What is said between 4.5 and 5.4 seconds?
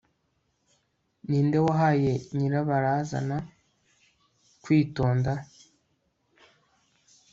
kwitonda